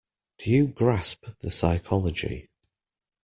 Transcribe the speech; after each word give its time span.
Do 0.39 0.49
you 0.49 0.65
grasp 0.65 1.27
the 1.41 1.51
psychology? 1.51 2.49